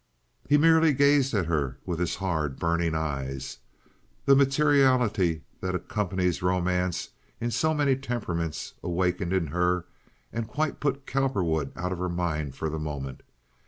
[0.49, 3.59] He merely gazed at her with his hard, burning eyes.
[4.25, 9.85] The materiality that accompanies romance in so many temperaments awakened in her,
[10.33, 13.21] and quite put Cowperwood out of her mind for the moment.